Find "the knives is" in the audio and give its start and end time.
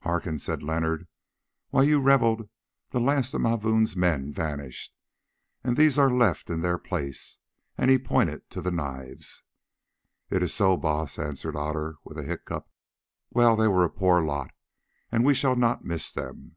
8.60-10.42